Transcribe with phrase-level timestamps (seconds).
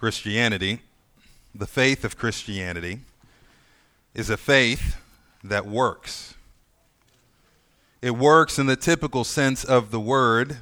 [0.00, 0.80] Christianity,
[1.54, 3.00] the faith of Christianity,
[4.14, 4.96] is a faith
[5.44, 6.34] that works.
[8.00, 10.56] It works in the typical sense of the word,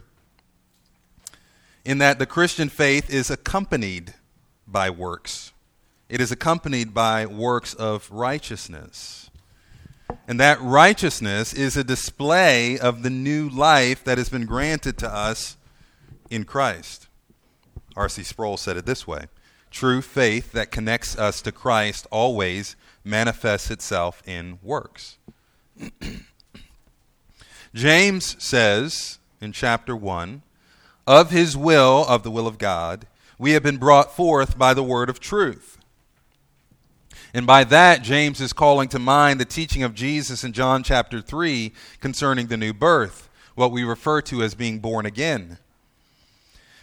[1.85, 4.15] in that the Christian faith is accompanied
[4.67, 5.53] by works.
[6.09, 9.31] It is accompanied by works of righteousness.
[10.27, 15.09] And that righteousness is a display of the new life that has been granted to
[15.09, 15.57] us
[16.29, 17.08] in Christ.
[17.99, 18.23] R.C.
[18.23, 19.27] Sproul said it this way
[19.71, 25.19] True faith that connects us to Christ always manifests itself in works.
[27.75, 30.43] James says in chapter 1
[31.07, 34.83] Of his will, of the will of God, we have been brought forth by the
[34.83, 35.79] word of truth.
[37.35, 41.21] And by that, James is calling to mind the teaching of Jesus in John chapter
[41.21, 45.59] 3 concerning the new birth, what we refer to as being born again.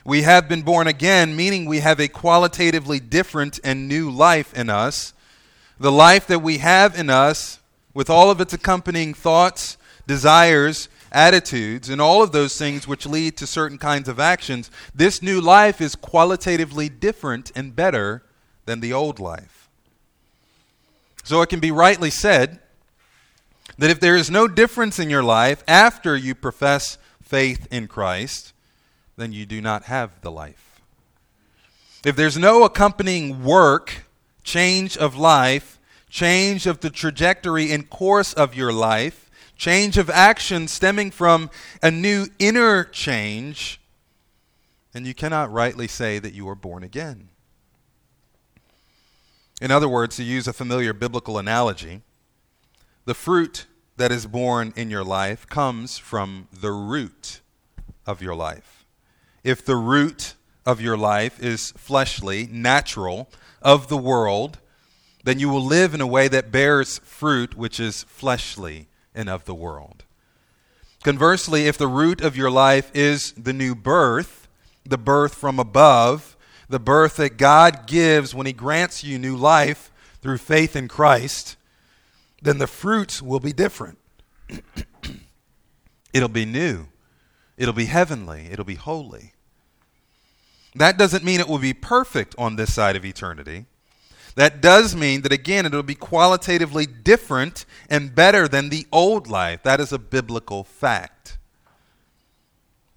[0.06, 4.70] We have been born again, meaning we have a qualitatively different and new life in
[4.70, 5.14] us.
[5.80, 7.60] The life that we have in us,
[7.96, 13.36] with all of its accompanying thoughts, desires, attitudes, and all of those things which lead
[13.38, 18.22] to certain kinds of actions, this new life is qualitatively different and better
[18.68, 19.68] than the old life.
[21.24, 22.60] So it can be rightly said
[23.80, 28.54] that if there is no difference in your life after you profess faith in Christ,
[29.18, 30.82] then you do not have the life.
[32.06, 34.06] If there's no accompanying work,
[34.44, 40.68] change of life, change of the trajectory and course of your life, change of action
[40.68, 41.50] stemming from
[41.82, 43.80] a new inner change,
[44.92, 47.30] then you cannot rightly say that you are born again.
[49.62, 52.02] In other words, to use a familiar biblical analogy,
[53.06, 53.66] the fruit
[53.98, 57.40] that is born in your life comes from the root
[58.06, 58.85] of your life
[59.46, 60.34] if the root
[60.66, 63.30] of your life is fleshly, natural,
[63.62, 64.58] of the world,
[65.24, 69.46] then you will live in a way that bears fruit which is fleshly and of
[69.46, 70.04] the world.
[71.04, 74.48] Conversely, if the root of your life is the new birth,
[74.84, 76.36] the birth from above,
[76.68, 79.92] the birth that God gives when He grants you new life
[80.24, 81.56] through faith in Christ,
[82.42, 84.00] then the fruits will be different.
[86.14, 86.88] It'll be new.
[87.58, 88.50] It'll be heavenly.
[88.52, 89.34] It'll be holy.
[90.76, 93.66] That doesn't mean it will be perfect on this side of eternity.
[94.36, 99.28] That does mean that, again, it will be qualitatively different and better than the old
[99.28, 99.64] life.
[99.64, 101.38] That is a biblical fact.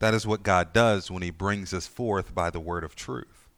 [0.01, 3.49] That is what God does when He brings us forth by the word of truth.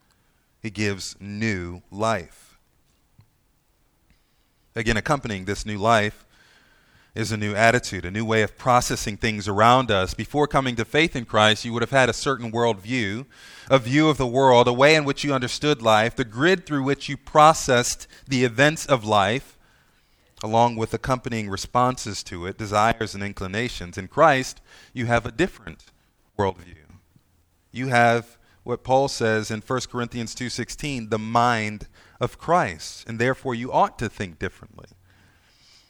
[0.62, 2.59] He gives new life.
[4.76, 6.26] Again, accompanying this new life
[7.14, 10.14] is a new attitude, a new way of processing things around us.
[10.14, 13.26] Before coming to faith in Christ, you would have had a certain worldview,
[13.70, 16.82] a view of the world, a way in which you understood life, the grid through
[16.82, 19.56] which you processed the events of life,
[20.42, 23.97] along with accompanying responses to it, desires and inclinations.
[23.97, 24.60] In Christ,
[24.92, 25.84] you have a different
[26.36, 26.75] worldview.
[27.70, 31.86] You have what Paul says in 1 Corinthians 2:16, the mind
[32.20, 34.88] of Christ, and therefore you ought to think differently.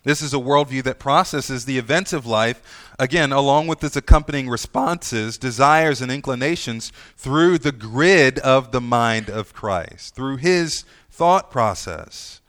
[0.02, 4.48] This is a worldview that processes the events of life, again, along with its accompanying
[4.48, 11.50] responses, desires, and inclinations through the grid of the mind of Christ, through his thought
[11.50, 12.40] process.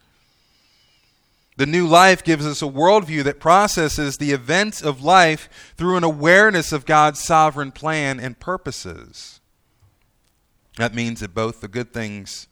[1.58, 6.04] The new life gives us a worldview that processes the events of life through an
[6.04, 9.40] awareness of God's sovereign plan and purposes.
[10.78, 12.48] That means that both the good things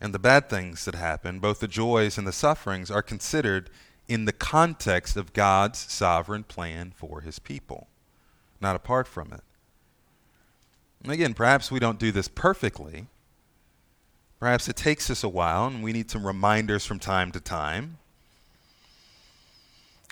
[0.00, 3.70] and the bad things that happen, both the joys and the sufferings, are considered
[4.12, 7.88] in the context of God's sovereign plan for his people,
[8.60, 9.40] not apart from it.
[11.02, 13.06] And again, perhaps we don't do this perfectly.
[14.38, 17.96] Perhaps it takes us a while and we need some reminders from time to time.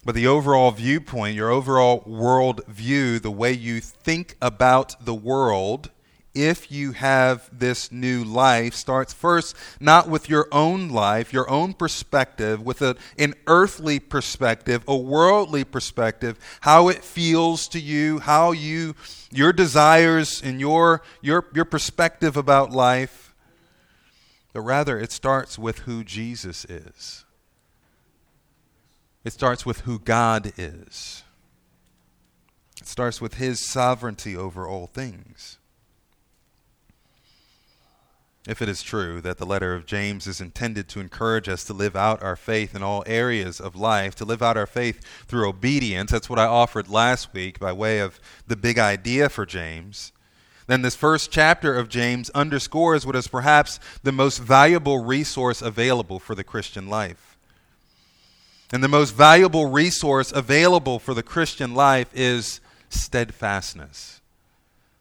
[0.02, 5.90] But the overall viewpoint, your overall world view, the way you think about the world,
[6.34, 11.74] if you have this new life starts first not with your own life, your own
[11.74, 18.52] perspective, with a, an earthly perspective, a worldly perspective, how it feels to you, how
[18.52, 18.94] you
[19.32, 23.34] your desires and your your your perspective about life.
[24.52, 27.24] But rather it starts with who Jesus is.
[29.24, 31.22] It starts with who God is.
[32.80, 35.58] It starts with his sovereignty over all things.
[38.46, 41.74] If it is true that the letter of James is intended to encourage us to
[41.74, 45.48] live out our faith in all areas of life, to live out our faith through
[45.48, 50.12] obedience, that's what I offered last week by way of the big idea for James,
[50.70, 56.20] then this first chapter of James underscores what is perhaps the most valuable resource available
[56.20, 57.36] for the Christian life.
[58.72, 64.20] And the most valuable resource available for the Christian life is steadfastness,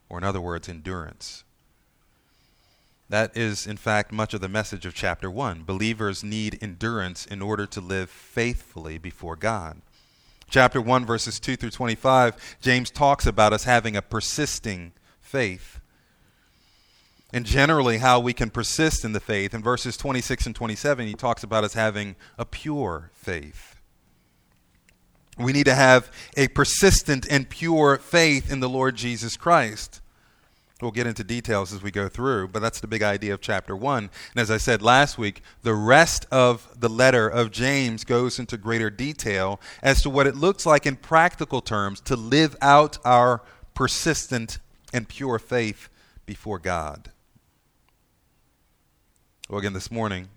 [0.10, 1.44] or in other words, endurance.
[3.10, 5.64] That is, in fact, much of the message of chapter 1.
[5.64, 9.82] Believers need endurance in order to live faithfully before God.
[10.50, 15.80] Chapter 1, verses 2 through 25, James talks about us having a persisting faith.
[17.34, 19.54] And generally, how we can persist in the faith.
[19.54, 23.76] In verses 26 and 27, he talks about us having a pure faith.
[25.38, 30.02] We need to have a persistent and pure faith in the Lord Jesus Christ.
[30.82, 33.76] We'll get into details as we go through, but that's the big idea of chapter
[33.76, 34.04] 1.
[34.04, 38.56] And as I said last week, the rest of the letter of James goes into
[38.56, 43.42] greater detail as to what it looks like in practical terms to live out our
[43.74, 44.60] persistent
[44.94, 45.90] and pure faith
[46.26, 47.12] before God.
[49.50, 50.30] Well, again, this morning,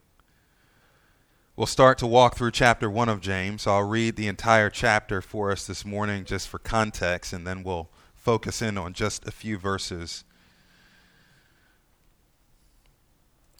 [1.55, 3.65] we'll start to walk through chapter 1 of James.
[3.69, 7.91] I'll read the entire chapter for us this morning just for context, and then we'll
[8.17, 10.25] focus in on just a few verses.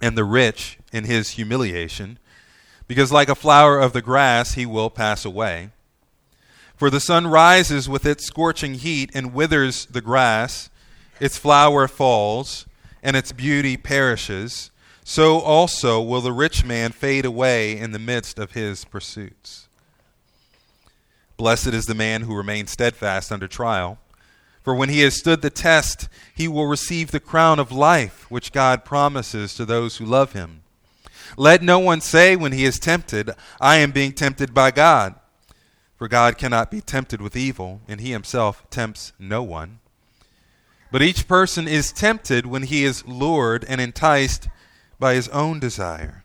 [0.00, 2.18] and the rich in his humiliation,
[2.86, 5.70] because like a flower of the grass he will pass away.
[6.76, 10.70] For the sun rises with its scorching heat and withers the grass
[11.20, 12.66] its flower falls,
[13.02, 14.70] and its beauty perishes,
[15.04, 19.68] so also will the rich man fade away in the midst of his pursuits.
[21.36, 23.98] Blessed is the man who remains steadfast under trial,
[24.68, 28.52] for when he has stood the test, he will receive the crown of life which
[28.52, 30.60] God promises to those who love him.
[31.38, 33.30] Let no one say when he is tempted,
[33.62, 35.14] I am being tempted by God.
[35.96, 39.78] For God cannot be tempted with evil, and he himself tempts no one.
[40.92, 44.50] But each person is tempted when he is lured and enticed
[44.98, 46.24] by his own desire.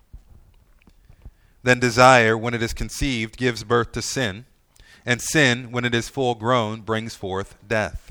[1.64, 4.44] Then desire, when it is conceived, gives birth to sin,
[5.06, 8.03] and sin, when it is full grown, brings forth death.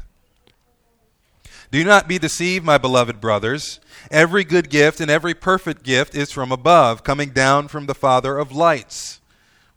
[1.72, 3.80] Do not be deceived, my beloved brothers.
[4.10, 8.36] Every good gift and every perfect gift is from above, coming down from the Father
[8.36, 9.22] of lights,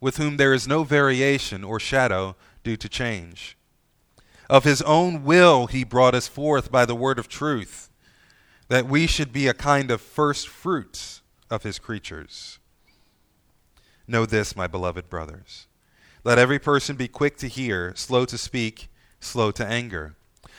[0.02, 3.58] with whom there is no variation or shadow due to change.
[4.50, 7.90] Of his own will, he brought us forth by the word of truth,
[8.68, 12.60] that we should be a kind of first fruits of his creatures.
[14.06, 15.68] Know this, my beloved brothers.
[16.26, 18.90] Let every person be quick to hear, slow to speak,
[19.22, 20.18] slow to anger.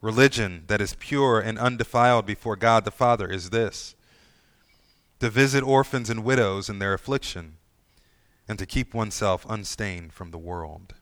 [0.00, 3.94] Religion that is pure and undefiled before God the Father is this
[5.18, 7.56] to visit orphans and widows in their affliction,
[8.46, 10.94] and to keep oneself unstained from the world.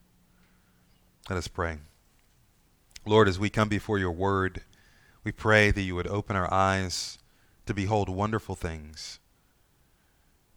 [1.29, 1.79] Let us pray.
[3.05, 4.63] Lord, as we come before your word,
[5.25, 7.19] we pray that you would open our eyes
[7.67, 9.19] to behold wonderful things.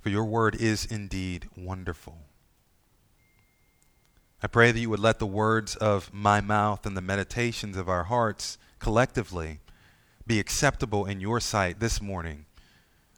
[0.08, 2.27] for your word is indeed wonderful.
[4.42, 7.90] I pray that you would let the words of my mouth and the meditations of
[7.90, 9.60] our hearts collectively
[10.28, 12.46] be acceptable in your sight this morning.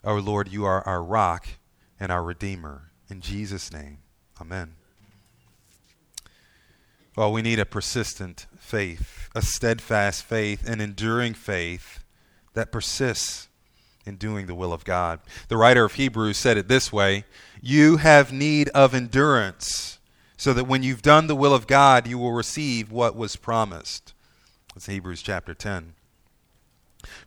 [0.03, 1.47] O oh Lord, you are our rock
[1.99, 2.91] and our Redeemer.
[3.09, 3.97] In Jesus' name,
[4.39, 4.75] amen.
[7.15, 12.01] Well, we need a persistent faith, a steadfast faith, an enduring faith
[12.53, 13.49] that persists
[14.05, 15.19] in doing the will of God.
[15.49, 17.25] The writer of Hebrews said it this way
[17.61, 19.98] You have need of endurance,
[20.39, 24.13] so that when you've done the will of God, you will receive what was promised.
[24.73, 25.95] That's Hebrews chapter 10.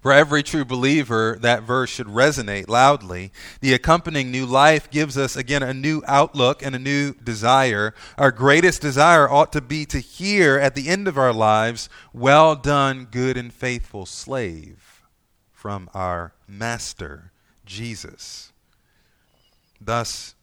[0.01, 3.31] For every true believer, that verse should resonate loudly.
[3.61, 7.93] The accompanying new life gives us, again, a new outlook and a new desire.
[8.17, 12.57] Our greatest desire ought to be to hear at the end of our lives, Well
[12.57, 15.03] done, good and faithful slave,
[15.53, 17.31] from our Master,
[17.67, 18.53] Jesus.
[19.79, 20.35] Thus,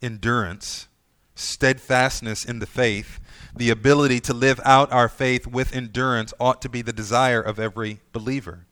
[0.00, 0.86] endurance,
[1.34, 3.20] steadfastness in the faith,
[3.56, 7.58] the ability to live out our faith with endurance ought to be the desire of
[7.58, 8.66] every believer.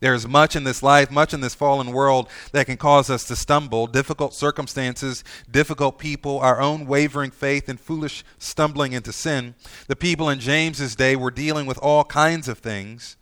[0.00, 3.24] There is much in this life, much in this fallen world that can cause us
[3.24, 3.86] to stumble.
[3.86, 9.54] Difficult circumstances, difficult people, our own wavering faith, and foolish stumbling into sin.
[9.88, 13.16] The people in James's day were dealing with all kinds of things.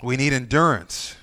[0.00, 1.16] We need endurance.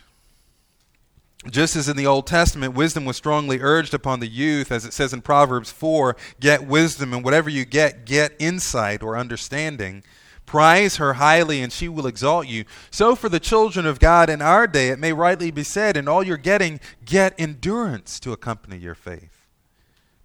[1.49, 4.93] Just as in the Old Testament, wisdom was strongly urged upon the youth, as it
[4.93, 10.03] says in Proverbs 4 get wisdom, and whatever you get, get insight or understanding.
[10.45, 12.63] Prize her highly, and she will exalt you.
[12.91, 16.07] So, for the children of God in our day, it may rightly be said, in
[16.07, 19.45] all you're getting, get endurance to accompany your faith.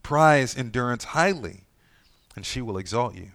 [0.03, 1.65] Prize endurance highly,
[2.37, 3.33] and she will exalt you.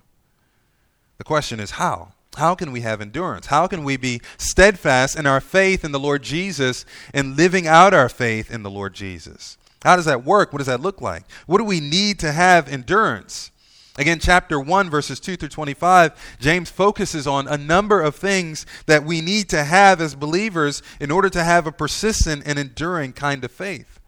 [1.17, 2.12] The question is how?
[2.35, 3.47] How can we have endurance?
[3.47, 7.93] How can we be steadfast in our faith in the Lord Jesus and living out
[7.93, 9.57] our faith in the Lord Jesus?
[9.83, 10.51] How does that work?
[10.51, 11.25] What does that look like?
[11.45, 13.51] What do we need to have endurance?
[13.95, 19.03] Again, chapter 1, verses 2 through 25, James focuses on a number of things that
[19.03, 23.43] we need to have as believers in order to have a persistent and enduring kind
[23.43, 23.99] of faith.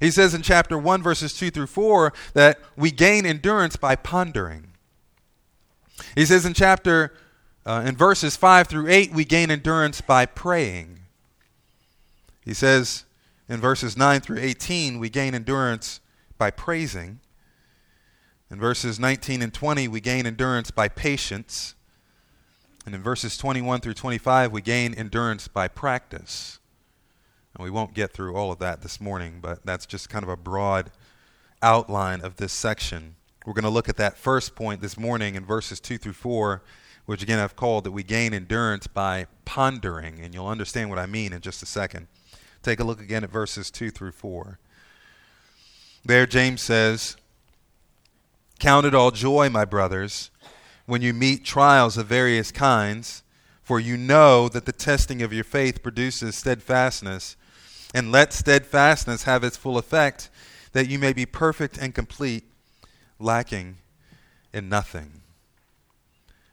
[0.00, 4.68] He says in chapter 1, verses 2 through 4, that we gain endurance by pondering.
[6.14, 7.12] He says in chapter
[7.64, 11.00] uh, in verses 5 through 8, we gain endurance by praying.
[12.44, 13.04] He says
[13.48, 16.00] in verses 9 through 18, we gain endurance
[16.38, 17.20] by praising.
[18.50, 21.74] In verses 19 and 20, we gain endurance by patience.
[22.84, 26.58] And in verses 21 through 25, we gain endurance by practice.
[27.54, 30.28] And we won't get through all of that this morning, but that's just kind of
[30.28, 30.90] a broad
[31.62, 33.14] outline of this section.
[33.46, 36.62] We're going to look at that first point this morning in verses 2 through 4
[37.06, 41.06] which again I've called that we gain endurance by pondering, and you'll understand what I
[41.06, 42.06] mean in just a second.
[42.62, 44.58] Take a look again at verses 2 through 4.
[46.04, 47.16] There, James says,
[48.58, 50.30] Count it all joy, my brothers,
[50.86, 53.22] when you meet trials of various kinds,
[53.62, 57.36] for you know that the testing of your faith produces steadfastness.
[57.94, 60.30] And let steadfastness have its full effect,
[60.72, 62.44] that you may be perfect and complete,
[63.18, 63.78] lacking
[64.52, 65.21] in nothing.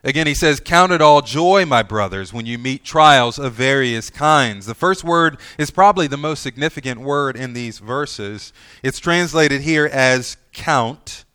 [0.04, 4.10] Again, he says, Count it all joy, my brothers, when you meet trials of various
[4.10, 4.66] kinds.
[4.66, 8.54] The first word is probably the most significant word in these verses.
[8.82, 11.26] It's translated here as count.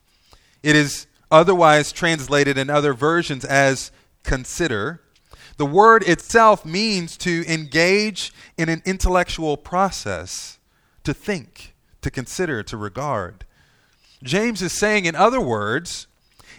[0.63, 3.93] It is otherwise translated in other versions as
[4.23, 5.03] consider.
[5.59, 10.59] The word itself means to engage in an intellectual process,
[11.05, 13.45] to think, to consider, to regard.
[14.23, 16.07] James is saying, in other words,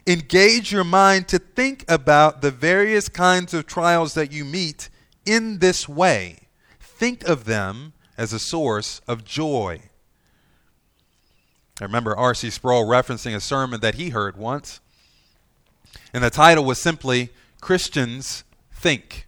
[0.07, 4.89] Engage your mind to think about the various kinds of trials that you meet
[5.25, 6.47] in this way.
[6.79, 9.81] Think of them as a source of joy.
[11.81, 12.51] I remember R.C.
[12.51, 14.79] Sproul referencing a sermon that he heard once,
[16.13, 19.27] and the title was simply Christians Think.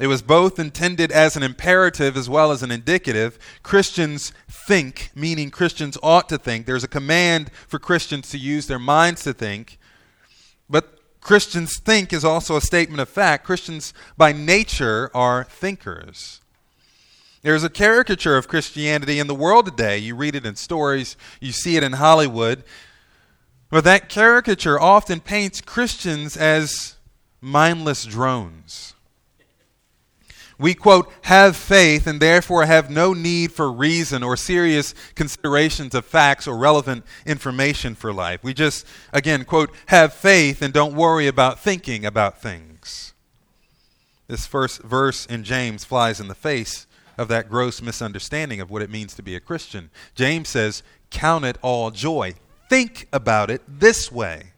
[0.00, 3.38] It was both intended as an imperative as well as an indicative.
[3.62, 6.64] Christians think, meaning Christians ought to think.
[6.64, 9.78] There's a command for Christians to use their minds to think.
[10.68, 13.44] But Christians think is also a statement of fact.
[13.44, 16.40] Christians, by nature, are thinkers.
[17.42, 19.98] There's a caricature of Christianity in the world today.
[19.98, 22.64] You read it in stories, you see it in Hollywood.
[23.68, 26.96] But that caricature often paints Christians as
[27.40, 28.94] mindless drones
[30.62, 36.06] we, quote, have faith and therefore have no need for reason or serious considerations of
[36.06, 38.42] facts or relevant information for life.
[38.42, 43.12] We just, again, quote, have faith and don't worry about thinking about things.
[44.28, 46.86] This first verse in James flies in the face
[47.18, 49.90] of that gross misunderstanding of what it means to be a Christian.
[50.14, 52.34] James says, Count it all joy.
[52.70, 54.51] Think about it this way.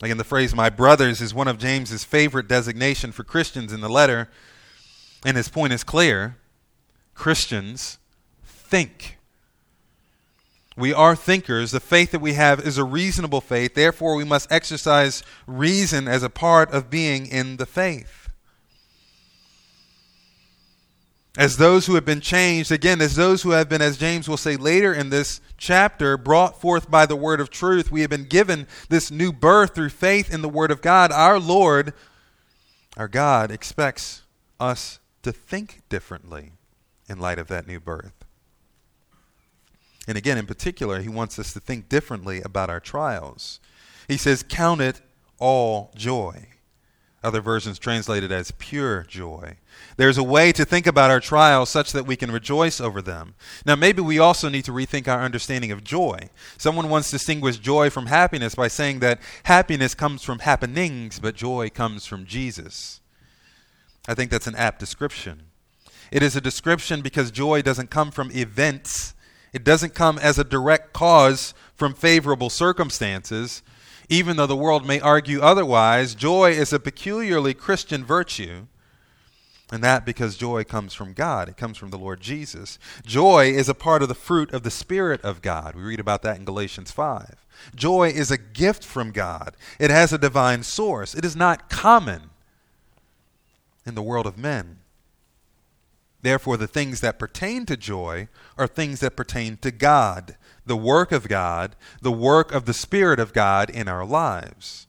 [0.00, 3.88] Again, the phrase my brothers is one of James's favorite designation for Christians in the
[3.88, 4.28] letter,
[5.24, 6.36] and his point is clear.
[7.14, 7.98] Christians
[8.44, 9.18] think.
[10.76, 11.72] We are thinkers.
[11.72, 13.74] The faith that we have is a reasonable faith.
[13.74, 18.17] Therefore, we must exercise reason as a part of being in the faith.
[21.38, 24.36] As those who have been changed, again, as those who have been, as James will
[24.36, 28.24] say later in this chapter, brought forth by the word of truth, we have been
[28.24, 31.12] given this new birth through faith in the word of God.
[31.12, 31.94] Our Lord,
[32.96, 34.22] our God, expects
[34.58, 36.54] us to think differently
[37.08, 38.24] in light of that new birth.
[40.08, 43.60] And again, in particular, he wants us to think differently about our trials.
[44.08, 45.02] He says, Count it
[45.38, 46.48] all joy.
[47.22, 49.56] Other versions translate it as pure joy.
[49.96, 53.34] There's a way to think about our trials such that we can rejoice over them.
[53.66, 56.30] Now, maybe we also need to rethink our understanding of joy.
[56.56, 61.70] Someone once distinguished joy from happiness by saying that happiness comes from happenings, but joy
[61.70, 63.00] comes from Jesus.
[64.06, 65.42] I think that's an apt description.
[66.12, 69.14] It is a description because joy doesn't come from events,
[69.52, 73.62] it doesn't come as a direct cause from favorable circumstances.
[74.08, 78.66] Even though the world may argue otherwise, joy is a peculiarly Christian virtue.
[79.70, 81.48] And that because joy comes from God.
[81.48, 82.78] It comes from the Lord Jesus.
[83.04, 85.74] Joy is a part of the fruit of the Spirit of God.
[85.74, 87.44] We read about that in Galatians 5.
[87.74, 91.14] Joy is a gift from God, it has a divine source.
[91.14, 92.30] It is not common
[93.84, 94.78] in the world of men.
[96.22, 100.36] Therefore, the things that pertain to joy are things that pertain to God,
[100.68, 104.86] the work of God, the work of the Spirit of God in our lives.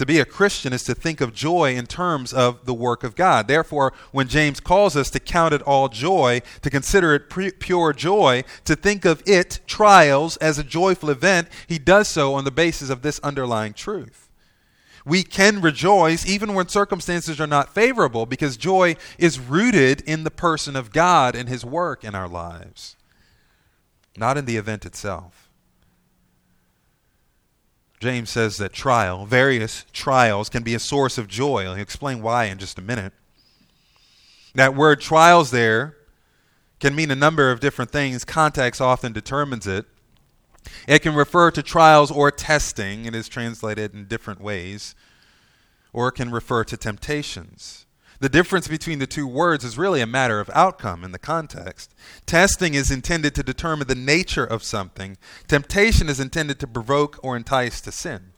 [0.00, 3.14] To be a Christian is to think of joy in terms of the work of
[3.14, 3.48] God.
[3.48, 8.44] Therefore, when James calls us to count it all joy, to consider it pure joy,
[8.64, 12.88] to think of it, trials, as a joyful event, he does so on the basis
[12.88, 14.30] of this underlying truth.
[15.04, 20.30] We can rejoice even when circumstances are not favorable because joy is rooted in the
[20.30, 22.96] person of God and his work in our lives,
[24.16, 25.50] not in the event itself.
[28.00, 31.66] James says that trial, various trials, can be a source of joy.
[31.66, 33.12] I'll explain why in just a minute.
[34.54, 35.96] That word trials there
[36.80, 38.24] can mean a number of different things.
[38.24, 39.84] Context often determines it.
[40.88, 44.94] It can refer to trials or testing, it is translated in different ways,
[45.92, 47.86] or it can refer to temptations.
[48.20, 51.94] The difference between the two words is really a matter of outcome in the context.
[52.26, 55.16] Testing is intended to determine the nature of something,
[55.48, 58.32] temptation is intended to provoke or entice to sin.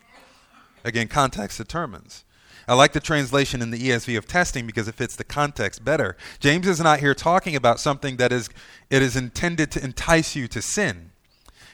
[0.85, 2.25] Again, context determines.
[2.69, 6.17] I like the translation in the ESV of testing because it fits the context better.
[6.39, 8.49] James is not here talking about something that is
[8.89, 11.12] it is intended to entice you to sin.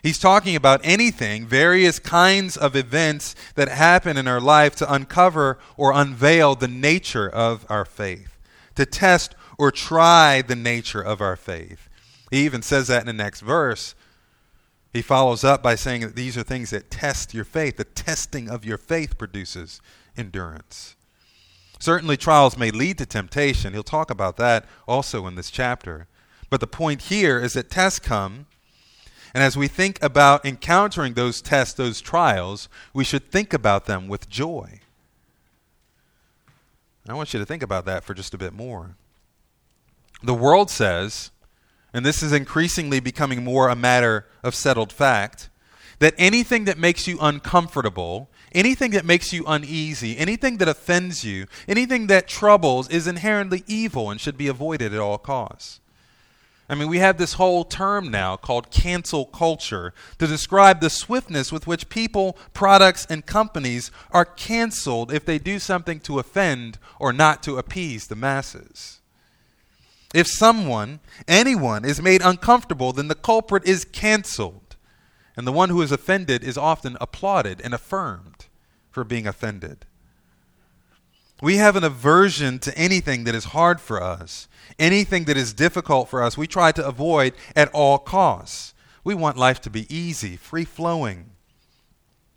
[0.02, 5.58] He's talking about anything, various kinds of events that happen in our life to uncover
[5.76, 8.38] or unveil the nature of our faith,
[8.76, 11.88] to test or try the nature of our faith.
[12.30, 13.94] He even says that in the next verse.
[14.92, 17.76] He follows up by saying that these are things that test your faith.
[17.76, 19.80] The testing of your faith produces
[20.16, 20.96] endurance.
[21.78, 23.72] Certainly, trials may lead to temptation.
[23.72, 26.08] He'll talk about that also in this chapter.
[26.50, 28.46] But the point here is that tests come
[29.34, 34.08] and as we think about encountering those tests, those trials, we should think about them
[34.08, 34.80] with joy.
[37.08, 38.96] I want you to think about that for just a bit more.
[40.22, 41.30] The world says,
[41.92, 45.48] and this is increasingly becoming more a matter of settled fact,
[46.00, 51.46] that anything that makes you uncomfortable, anything that makes you uneasy, anything that offends you,
[51.66, 55.80] anything that troubles is inherently evil and should be avoided at all costs.
[56.68, 61.50] I mean, we have this whole term now called cancel culture to describe the swiftness
[61.50, 67.12] with which people, products, and companies are canceled if they do something to offend or
[67.12, 69.00] not to appease the masses.
[70.14, 74.76] If someone, anyone, is made uncomfortable, then the culprit is canceled,
[75.36, 78.46] and the one who is offended is often applauded and affirmed
[78.90, 79.86] for being offended.
[81.40, 84.48] We have an aversion to anything that is hard for us
[84.78, 88.74] Anything that is difficult for us, we try to avoid at all costs.
[89.02, 91.30] We want life to be easy, free flowing.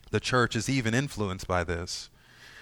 [0.10, 2.10] The church is even influenced by this.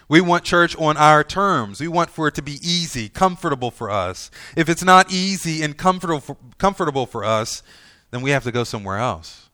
[0.10, 1.80] We want church on our terms.
[1.80, 4.32] We want for it to be easy, comfortable for us.
[4.58, 7.64] If it's not easy and comfortable for, comfortable for us,
[8.12, 9.50] then we have to go somewhere else.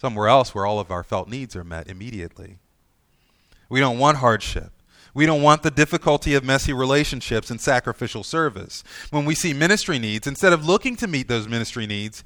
[0.00, 2.58] Somewhere else where all of our felt needs are met immediately.
[3.68, 4.72] We don't want hardship.
[5.14, 8.82] We don't want the difficulty of messy relationships and sacrificial service.
[9.10, 12.24] When we see ministry needs, instead of looking to meet those ministry needs,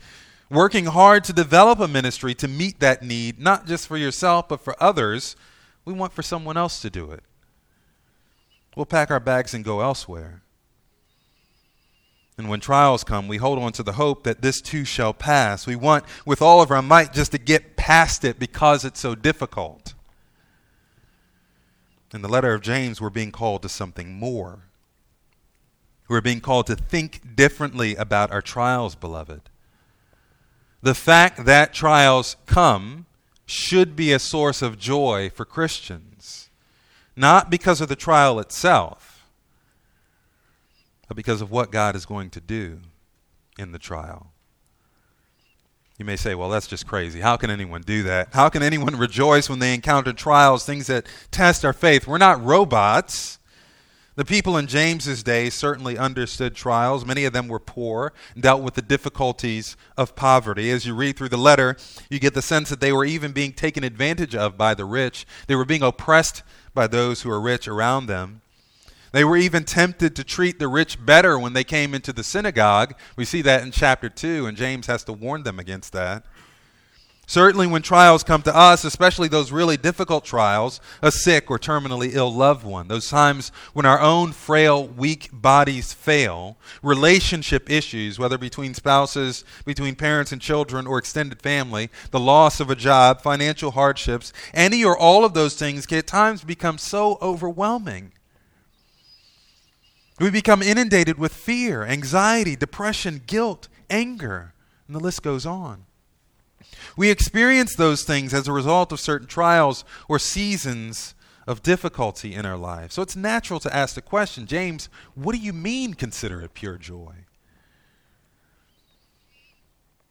[0.51, 4.61] working hard to develop a ministry to meet that need, not just for yourself, but
[4.61, 5.35] for others,
[5.85, 7.25] we want for someone else to do it.
[8.77, 10.43] We'll pack our bags and go elsewhere.
[12.39, 15.67] And when trials come, we hold on to the hope that this too shall pass.
[15.67, 19.15] We want, with all of our might, just to get past it because it's so
[19.15, 19.95] difficult.
[22.15, 24.61] In the letter of James, we're being called to something more.
[26.09, 29.43] We're being called to think differently about our trials, beloved.
[30.83, 33.07] The fact that trials come
[33.45, 36.49] should be a source of joy for Christians,
[37.17, 39.29] not because of the trial itself,
[41.09, 42.81] but because of what God is going to do
[43.59, 44.33] in the trial.
[45.99, 47.21] You may say, well, that's just crazy.
[47.21, 48.29] How can anyone do that?
[48.33, 52.07] How can anyone rejoice when they encounter trials, things that test our faith?
[52.07, 53.39] We're not robots.
[54.17, 57.05] The people in James's day certainly understood trials.
[57.05, 60.71] Many of them were poor, dealt with the difficulties of poverty.
[60.71, 61.77] As you read through the letter,
[62.09, 65.27] you get the sense that they were even being taken advantage of by the rich.
[65.49, 68.41] They were being oppressed by those who are rich around them.
[69.17, 72.95] They were even tempted to treat the rich better when they came into the synagogue.
[73.17, 76.27] We see that in chapter 2, and James has to warn them against that.
[77.27, 82.13] Certainly, when trials come to us, especially those really difficult trials, a sick or terminally
[82.13, 88.37] ill loved one, those times when our own frail, weak bodies fail, relationship issues, whether
[88.37, 93.71] between spouses, between parents and children, or extended family, the loss of a job, financial
[93.71, 98.13] hardships, any or all of those things can at times become so overwhelming
[100.19, 104.55] we become inundated with fear, anxiety, depression, guilt, anger,
[104.87, 105.85] and the list goes on.
[106.97, 111.15] We experience those things as a result of certain trials or seasons
[111.47, 112.95] of difficulty in our lives.
[112.95, 116.77] So it's natural to ask the question, James, what do you mean consider it pure
[116.77, 117.15] joy?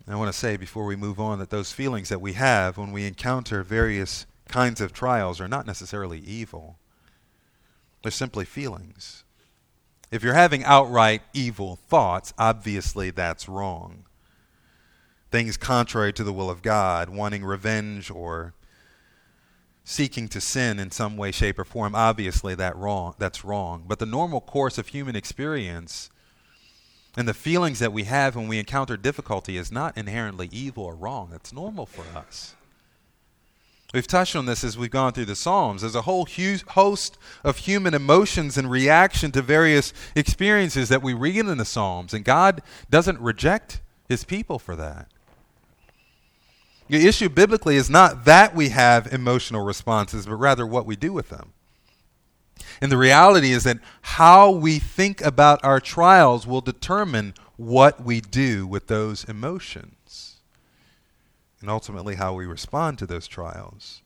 [0.08, 2.92] I want to say before we move on that those feelings that we have when
[2.92, 6.78] we encounter various kinds of trials are not necessarily evil.
[8.04, 9.25] They're simply feelings.
[10.12, 14.06] If you're having outright evil thoughts, obviously that's wrong.
[15.32, 18.54] Things contrary to the will of God, wanting revenge or
[19.84, 23.84] seeking to sin in some way, shape, or form, obviously that wrong, that's wrong.
[23.88, 26.10] But the normal course of human experience
[27.18, 30.96] and the feelings that we have when we encounter difficulty is not inherently evil or
[30.96, 31.32] wrong.
[31.34, 32.56] It's normal for us.
[33.94, 35.82] We've touched on this as we've gone through the Psalms.
[35.82, 36.28] There's a whole
[36.70, 42.14] host of human emotions and reaction to various experiences that we read in the Psalms,
[42.14, 45.08] and God doesn't reject his people for that.
[46.90, 51.14] The issue biblically is not that we have emotional responses, but rather what we do
[51.14, 51.54] with them.
[52.82, 58.20] And the reality is that how we think about our trials will determine what we
[58.22, 60.35] do with those emotions
[61.66, 64.04] and ultimately how we respond to those trials.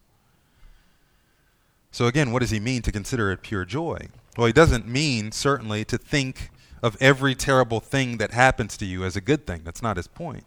[1.92, 4.08] So, again, what does he mean to consider it pure joy?
[4.38, 9.04] Well, he doesn't mean, certainly, to think of every terrible thing that happens to you
[9.04, 9.64] as a good thing.
[9.66, 10.46] That's not his point.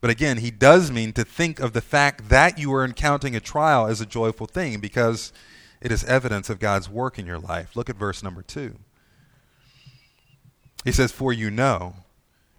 [0.00, 3.40] But again, he does mean to think of the fact that you are encountering a
[3.40, 5.30] trial as a joyful thing because
[5.82, 7.76] it is evidence of God's work in your life.
[7.76, 8.76] Look at verse number two.
[10.86, 11.96] He says, For you know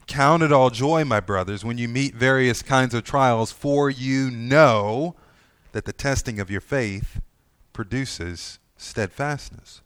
[0.09, 4.31] Count it all joy, my brothers, when you meet various kinds of trials, for you
[4.31, 5.13] know
[5.71, 7.21] that the testing of your faith
[7.73, 9.81] produces steadfastness.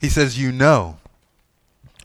[0.00, 0.96] He says, You know.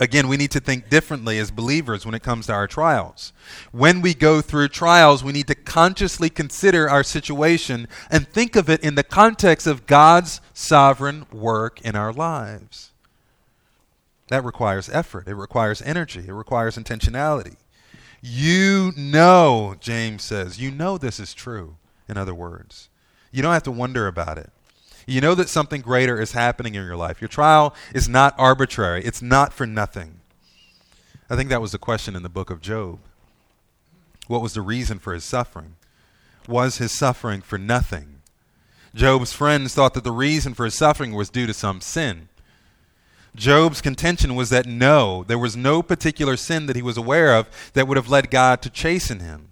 [0.02, 3.32] Again, we need to think differently as believers when it comes to our trials.
[3.72, 8.70] When we go through trials, we need to consciously consider our situation and think of
[8.70, 12.92] it in the context of God's sovereign work in our lives.
[14.30, 17.56] That requires effort, it requires energy, it requires intentionality.
[18.22, 21.76] You know, James says, you know this is true,
[22.10, 22.90] in other words.
[23.32, 24.50] You don't have to wonder about it.
[25.06, 27.22] You know that something greater is happening in your life.
[27.22, 30.20] Your trial is not arbitrary, it's not for nothing.
[31.30, 33.00] I think that was the question in the book of Job.
[34.28, 35.76] What was the reason for his suffering?
[36.48, 38.22] Was his suffering for nothing?
[38.94, 42.30] Job's friends thought that the reason for his suffering was due to some sin.
[43.38, 47.48] Job's contention was that no, there was no particular sin that he was aware of
[47.74, 49.50] that would have led God to chasten him.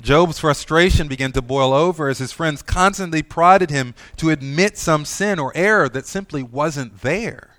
[0.00, 5.06] Job's frustration began to boil over as his friends constantly prodded him to admit some
[5.06, 7.56] sin or error that simply wasn't there.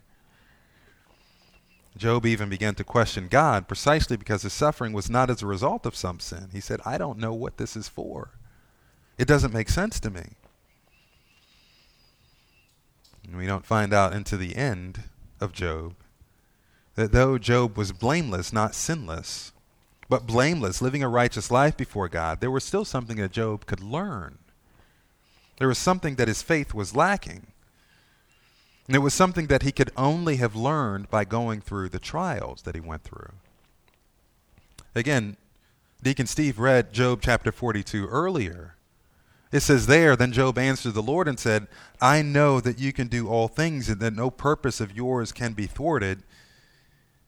[1.98, 5.86] Job even began to question God precisely because his suffering was not as a result
[5.86, 6.50] of some sin.
[6.54, 8.30] He said, I don't know what this is for.
[9.18, 10.36] It doesn't make sense to me.
[13.26, 15.09] And we don't find out into the end
[15.40, 15.96] of Job
[16.96, 19.54] that though Job was blameless, not sinless,
[20.10, 23.82] but blameless, living a righteous life before God, there was still something that Job could
[23.82, 24.40] learn.
[25.60, 27.48] There was something that his faith was lacking.
[28.88, 32.64] And it was something that he could only have learned by going through the trials
[32.64, 33.34] that he went through.
[34.96, 35.38] Again,
[36.02, 38.76] Deacon Steve read Job chapter 42 earlier.
[39.52, 41.68] It says there, Then Job answered the Lord and said,
[42.00, 45.54] I know that you can do all things and that no purpose of yours can
[45.54, 46.24] be thwarted.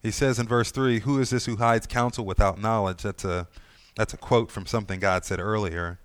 [0.03, 3.03] He says in verse 3, Who is this who hides counsel without knowledge?
[3.03, 3.47] That's a,
[3.95, 5.97] that's a quote from something God said earlier.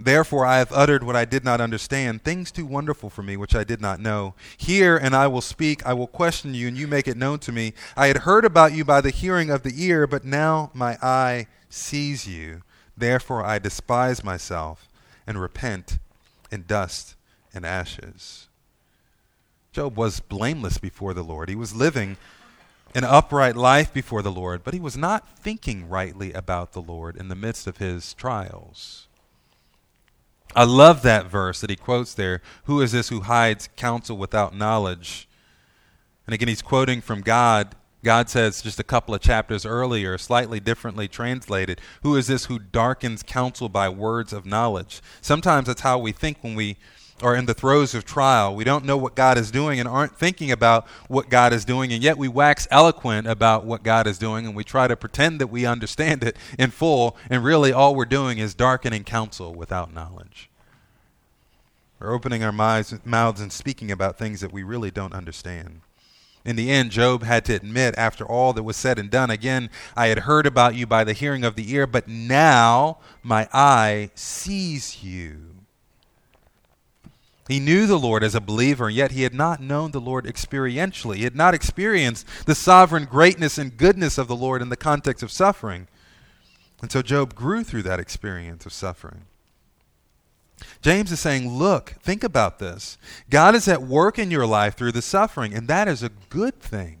[0.00, 3.54] Therefore I have uttered what I did not understand, things too wonderful for me which
[3.54, 4.34] I did not know.
[4.56, 5.84] Hear, and I will speak.
[5.86, 7.74] I will question you, and you make it known to me.
[7.96, 11.46] I had heard about you by the hearing of the ear, but now my eye
[11.68, 12.62] sees you.
[12.96, 14.88] Therefore I despise myself
[15.26, 15.98] and repent
[16.50, 17.14] in dust
[17.52, 18.48] and ashes.
[19.72, 21.48] Job was blameless before the Lord.
[21.48, 22.16] He was living
[22.94, 27.16] an upright life before the Lord, but he was not thinking rightly about the Lord
[27.16, 29.08] in the midst of his trials.
[30.54, 32.40] I love that verse that he quotes there.
[32.64, 35.28] Who is this who hides counsel without knowledge?
[36.26, 37.74] And again, he's quoting from God
[38.04, 42.58] God says just a couple of chapters earlier, slightly differently translated, Who is this who
[42.58, 45.00] darkens counsel by words of knowledge?
[45.20, 46.76] Sometimes that's how we think when we
[47.22, 48.54] are in the throes of trial.
[48.54, 51.92] We don't know what God is doing and aren't thinking about what God is doing,
[51.92, 55.40] and yet we wax eloquent about what God is doing and we try to pretend
[55.40, 59.94] that we understand it in full, and really all we're doing is darkening counsel without
[59.94, 60.50] knowledge.
[61.98, 62.92] We're opening our mouths
[63.40, 65.80] and speaking about things that we really don't understand.
[66.44, 69.70] In the end, Job had to admit, after all that was said and done, again,
[69.96, 74.10] I had heard about you by the hearing of the ear, but now my eye
[74.14, 75.54] sees you.
[77.48, 81.16] He knew the Lord as a believer, yet he had not known the Lord experientially.
[81.16, 85.22] He had not experienced the sovereign greatness and goodness of the Lord in the context
[85.22, 85.88] of suffering.
[86.82, 89.22] And so Job grew through that experience of suffering.
[90.82, 92.98] James is saying, look, think about this.
[93.30, 96.60] God is at work in your life through the suffering, and that is a good
[96.60, 96.98] thing.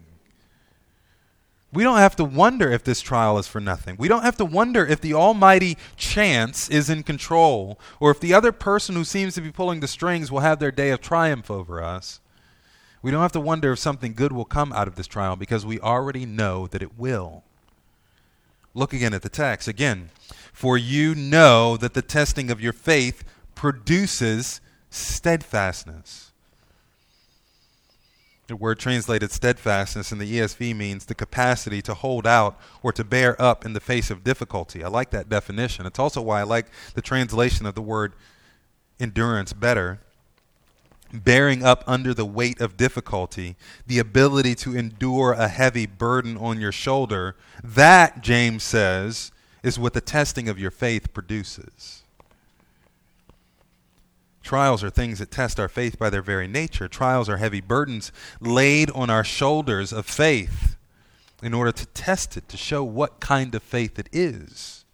[1.74, 3.96] We don't have to wonder if this trial is for nothing.
[3.98, 8.32] We don't have to wonder if the almighty chance is in control or if the
[8.32, 11.50] other person who seems to be pulling the strings will have their day of triumph
[11.50, 12.20] over us.
[13.02, 15.66] We don't have to wonder if something good will come out of this trial because
[15.66, 17.42] we already know that it will.
[18.72, 19.66] Look again at the text.
[19.66, 20.10] Again,
[20.52, 23.24] for you know that the testing of your faith
[23.64, 26.32] produces steadfastness.
[28.46, 33.02] The word translated steadfastness in the ESV means the capacity to hold out or to
[33.02, 34.84] bear up in the face of difficulty.
[34.84, 35.86] I like that definition.
[35.86, 38.12] It's also why I like the translation of the word
[39.00, 39.98] endurance better.
[41.10, 46.60] Bearing up under the weight of difficulty, the ability to endure a heavy burden on
[46.60, 52.03] your shoulder, that, James says, is what the testing of your faith produces.
[54.44, 56.86] Trials are things that test our faith by their very nature.
[56.86, 60.76] Trials are heavy burdens laid on our shoulders of faith
[61.42, 64.84] in order to test it, to show what kind of faith it is.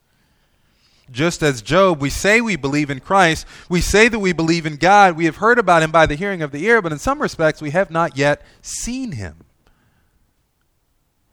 [1.10, 4.76] Just as Job, we say we believe in Christ, we say that we believe in
[4.76, 7.20] God, we have heard about him by the hearing of the ear, but in some
[7.20, 9.38] respects we have not yet seen him.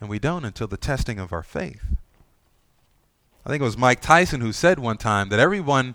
[0.01, 1.83] And we don't until the testing of our faith.
[3.45, 5.93] I think it was Mike Tyson who said one time that everyone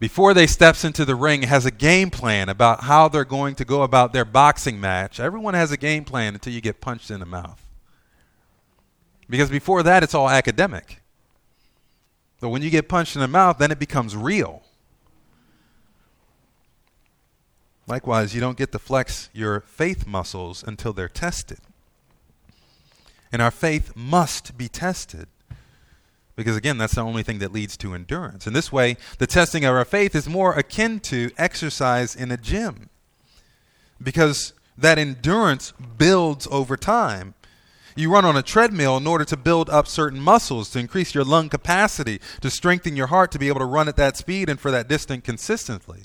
[0.00, 3.66] before they steps into the ring has a game plan about how they're going to
[3.66, 5.20] go about their boxing match.
[5.20, 7.64] Everyone has a game plan until you get punched in the mouth.
[9.28, 11.02] Because before that it's all academic.
[12.40, 14.62] But when you get punched in the mouth, then it becomes real.
[17.86, 21.58] Likewise, you don't get to flex your faith muscles until they're tested.
[23.30, 25.28] And our faith must be tested.
[26.40, 28.46] Because again, that's the only thing that leads to endurance.
[28.46, 32.38] In this way, the testing of our faith is more akin to exercise in a
[32.38, 32.88] gym.
[34.02, 37.34] Because that endurance builds over time.
[37.94, 41.24] You run on a treadmill in order to build up certain muscles, to increase your
[41.24, 44.58] lung capacity, to strengthen your heart to be able to run at that speed and
[44.58, 46.04] for that distance consistently.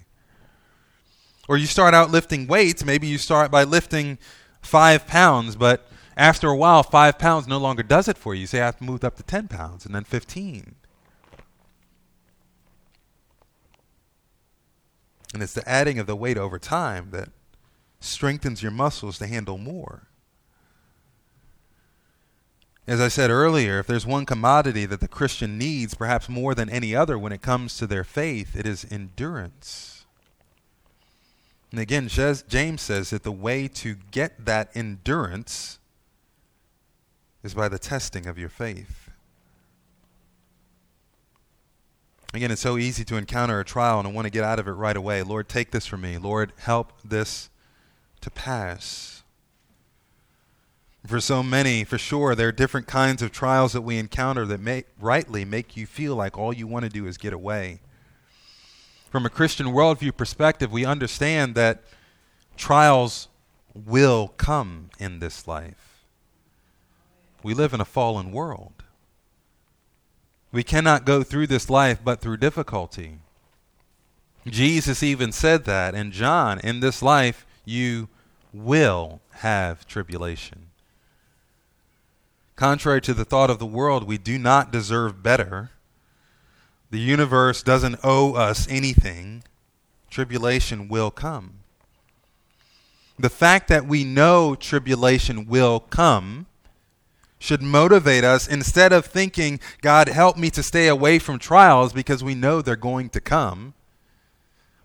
[1.48, 2.84] Or you start out lifting weights.
[2.84, 4.18] Maybe you start by lifting
[4.62, 8.42] five pounds, but after a while, five pounds no longer does it for you.
[8.42, 10.76] You say, I have to move up to 10 pounds and then 15.
[15.34, 17.30] And it's the adding of the weight over time that
[18.00, 20.08] strengthens your muscles to handle more.
[22.88, 26.70] As I said earlier, if there's one commodity that the Christian needs, perhaps more than
[26.70, 30.06] any other when it comes to their faith, it is endurance.
[31.72, 35.80] And again, James says that the way to get that endurance
[37.46, 39.12] is by the testing of your faith.
[42.34, 44.72] Again, it's so easy to encounter a trial and want to get out of it
[44.72, 45.22] right away.
[45.22, 46.18] Lord, take this from me.
[46.18, 47.52] Lord, help this
[48.22, 49.22] to pass.
[51.06, 54.60] For so many, for sure, there are different kinds of trials that we encounter that
[54.60, 57.80] may rightly make you feel like all you want to do is get away.
[59.12, 61.84] From a Christian worldview perspective, we understand that
[62.58, 63.28] trials
[63.76, 65.85] will come in this life.
[67.46, 68.74] We live in a fallen world.
[70.52, 73.20] We cannot go through this life but through difficulty.
[74.48, 78.10] Jesus even said that in John, in this life you
[78.52, 80.72] will have tribulation.
[82.56, 85.70] Contrary to the thought of the world, we do not deserve better.
[86.90, 89.44] The universe doesn't owe us anything.
[90.10, 91.60] Tribulation will come.
[93.20, 96.48] The fact that we know tribulation will come
[97.40, 102.24] should motivate us instead of thinking, God, help me to stay away from trials because
[102.24, 103.74] we know they're going to come.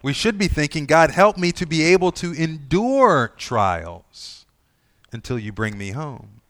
[0.03, 4.47] We should be thinking, God, help me to be able to endure trials
[5.13, 6.41] until you bring me home.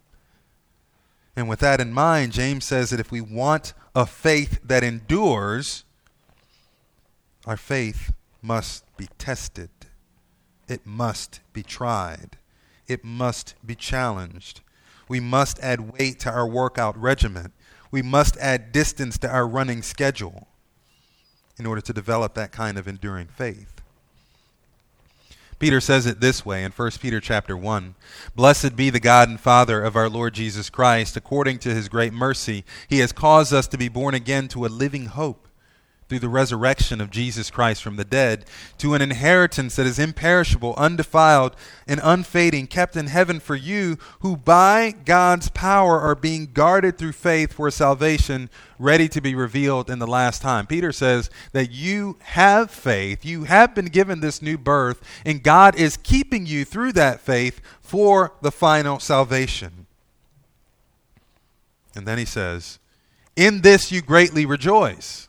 [1.37, 5.85] And with that in mind, James says that if we want a faith that endures,
[7.47, 9.71] our faith must be tested.
[10.69, 12.37] It must be tried.
[12.87, 14.61] It must be challenged.
[15.11, 17.53] We must add weight to our workout regimen.
[17.91, 20.47] We must add distance to our running schedule
[21.59, 23.83] in order to develop that kind of enduring faith.
[25.59, 27.97] Peter says it this way in 1 Peter chapter 1.
[28.37, 32.13] Blessed be the God and Father of our Lord Jesus Christ, according to his great
[32.13, 35.49] mercy, he has caused us to be born again to a living hope
[36.11, 38.45] through the resurrection of Jesus Christ from the dead,
[38.79, 41.55] to an inheritance that is imperishable, undefiled,
[41.87, 47.13] and unfading, kept in heaven for you, who by God's power are being guarded through
[47.13, 50.67] faith for salvation, ready to be revealed in the last time.
[50.67, 55.77] Peter says that you have faith, you have been given this new birth, and God
[55.77, 59.87] is keeping you through that faith for the final salvation.
[61.95, 62.81] And then he says,
[63.37, 65.29] In this you greatly rejoice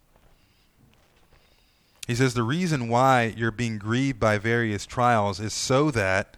[2.11, 6.35] He says the reason why you're being grieved by various trials is so that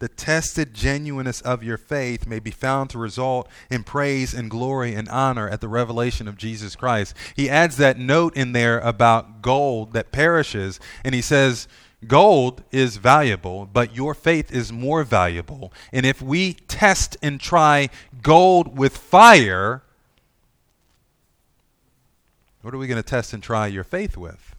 [0.00, 4.96] the tested genuineness of your faith may be found to result in praise and glory
[4.96, 7.14] and honor at the revelation of Jesus Christ.
[7.36, 11.68] He adds that note in there about gold that perishes, and he says,
[12.08, 15.72] Gold is valuable, but your faith is more valuable.
[15.92, 17.90] And if we test and try
[18.22, 19.84] gold with fire,
[22.62, 24.56] what are we going to test and try your faith with?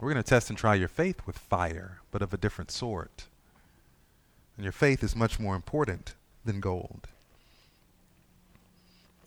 [0.00, 3.24] We're going to test and try your faith with fire, but of a different sort.
[4.56, 7.08] And your faith is much more important than gold.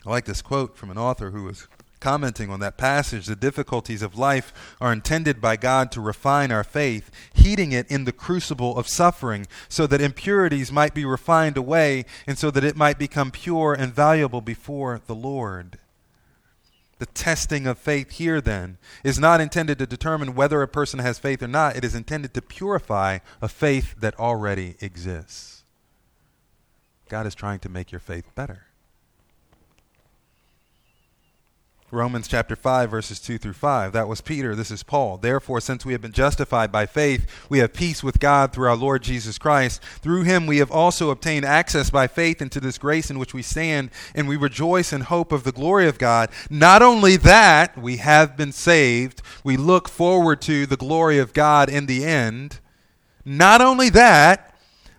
[0.06, 1.68] I like this quote from an author who was
[2.00, 3.26] commenting on that passage.
[3.26, 8.06] The difficulties of life are intended by God to refine our faith, heating it in
[8.06, 12.78] the crucible of suffering, so that impurities might be refined away, and so that it
[12.78, 15.80] might become pure and valuable before the Lord.
[17.00, 21.18] The testing of faith here, then, is not intended to determine whether a person has
[21.18, 21.76] faith or not.
[21.76, 25.64] It is intended to purify a faith that already exists.
[27.10, 28.69] God is trying to make your faith better.
[31.92, 33.94] Romans chapter 5, verses 2 through 5.
[33.94, 34.54] That was Peter.
[34.54, 35.18] This is Paul.
[35.18, 38.76] Therefore, since we have been justified by faith, we have peace with God through our
[38.76, 39.82] Lord Jesus Christ.
[39.82, 43.42] Through him we have also obtained access by faith into this grace in which we
[43.42, 46.30] stand, and we rejoice in hope of the glory of God.
[46.48, 51.70] Not only that, we have been saved, we look forward to the glory of God
[51.70, 52.60] in the end.
[53.26, 54.56] Not only that,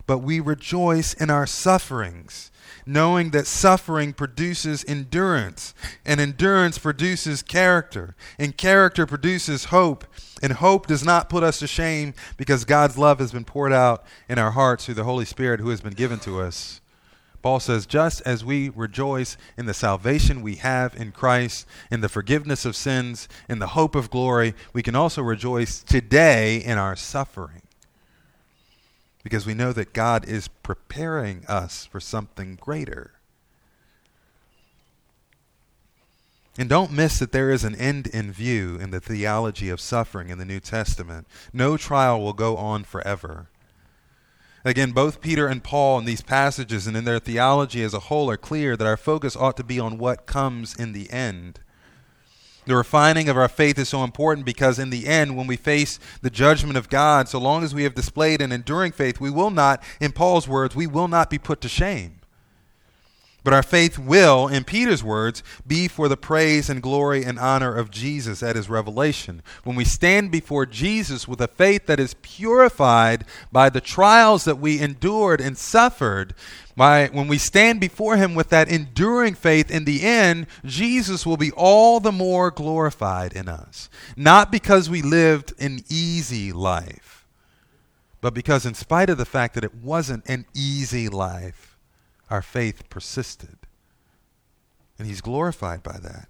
[0.07, 2.50] but we rejoice in our sufferings
[2.93, 5.75] knowing that suffering produces endurance,
[6.05, 10.05] and endurance produces character, and character produces hope.
[10.43, 14.05] And hope does not put us to shame because God's love has been poured out
[14.29, 16.81] in our hearts through the Holy Spirit who has been given to us.
[17.43, 22.09] Paul says, just as we rejoice in the salvation we have in Christ, in the
[22.09, 26.97] forgiveness of sins, in the hope of glory, we can also rejoice today in our
[26.97, 27.63] suffering.
[29.23, 33.13] Because we know that God is preparing us for something greater.
[36.59, 40.29] And don't miss that there is an end in view in the theology of suffering
[40.29, 41.27] in the New Testament.
[41.53, 43.49] No trial will go on forever.
[44.65, 48.31] Again, both Peter and Paul in these passages and in their theology as a whole
[48.31, 51.61] are clear that our focus ought to be on what comes in the end.
[52.71, 55.99] The refining of our faith is so important because, in the end, when we face
[56.23, 59.51] the judgment of God, so long as we have displayed an enduring faith, we will
[59.51, 62.20] not, in Paul's words, we will not be put to shame.
[63.43, 67.75] But our faith will, in Peter's words, be for the praise and glory and honor
[67.75, 69.43] of Jesus at his revelation.
[69.65, 74.59] When we stand before Jesus with a faith that is purified by the trials that
[74.59, 76.35] we endured and suffered,
[76.77, 81.37] by, when we stand before him with that enduring faith, in the end, Jesus will
[81.37, 83.89] be all the more glorified in us.
[84.17, 87.27] Not because we lived an easy life,
[88.21, 91.70] but because, in spite of the fact that it wasn't an easy life,
[92.31, 93.59] our faith persisted.
[94.99, 96.29] And he's glorified by that.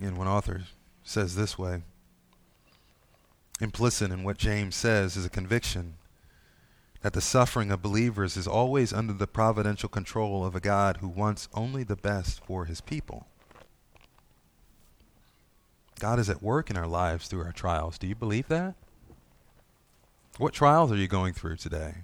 [0.00, 0.62] And one author
[1.04, 1.82] says this way
[3.60, 5.94] implicit in what James says is a conviction
[7.02, 11.08] that the suffering of believers is always under the providential control of a God who
[11.08, 13.26] wants only the best for his people.
[16.02, 17.96] God is at work in our lives through our trials.
[17.96, 18.74] Do you believe that?
[20.36, 21.98] What trials are you going through today?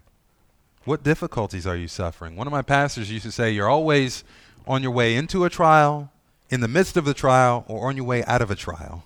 [0.84, 2.36] What difficulties are you suffering?
[2.36, 4.22] One of my pastors used to say, You're always
[4.68, 6.12] on your way into a trial,
[6.48, 9.02] in the midst of the trial, or on your way out of a trial.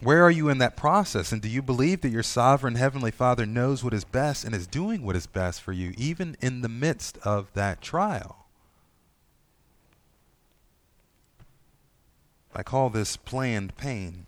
[0.00, 1.32] Where are you in that process?
[1.32, 4.66] And do you believe that your sovereign Heavenly Father knows what is best and is
[4.66, 8.39] doing what is best for you, even in the midst of that trial?
[12.54, 14.26] I call this planned pain.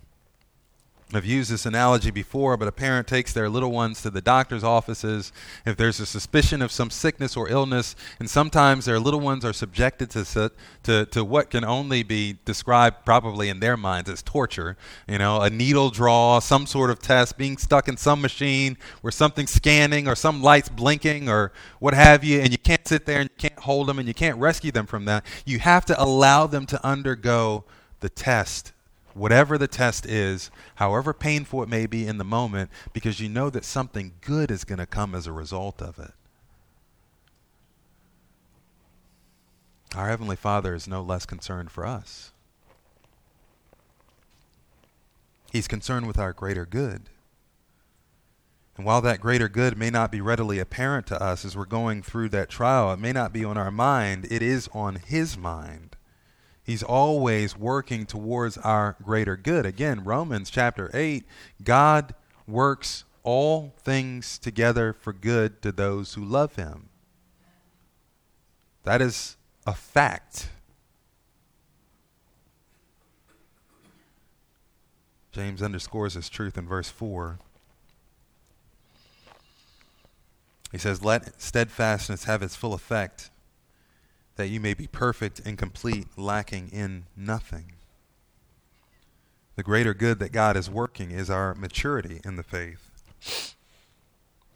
[1.15, 4.65] I've used this analogy before, but a parent takes their little ones to the doctor's
[4.65, 5.31] offices
[5.67, 9.53] if there's a suspicion of some sickness or illness, and sometimes their little ones are
[9.53, 10.51] subjected to,
[10.85, 14.77] to, to what can only be described probably in their minds as torture.
[15.07, 19.13] You know, a needle draw, some sort of test, being stuck in some machine where
[19.13, 23.21] something's scanning or some lights blinking or what have you, and you can't sit there
[23.21, 25.27] and you can't hold them and you can't rescue them from that.
[25.45, 27.65] You have to allow them to undergo
[28.03, 28.73] the test,
[29.15, 33.49] whatever the test is, however painful it may be in the moment, because you know
[33.49, 36.13] that something good is going to come as a result of it.
[39.95, 42.33] Our Heavenly Father is no less concerned for us.
[45.51, 47.11] He's concerned with our greater good.
[48.77, 52.03] And while that greater good may not be readily apparent to us as we're going
[52.03, 55.92] through that trial, it may not be on our mind, it is on His mind.
[56.65, 59.67] He's always working towards our greater good.
[59.67, 61.25] Again, Romans chapter 8
[61.65, 62.15] God
[62.47, 66.89] works all things together for good to those who love him.
[68.85, 69.37] That is
[69.67, 70.49] a fact.
[75.33, 77.39] James underscores this truth in verse 4.
[80.71, 83.31] He says, Let steadfastness have its full effect
[84.37, 87.73] that you may be perfect and complete, lacking in nothing.
[89.57, 93.55] The greater good that God is working is our maturity in the faith.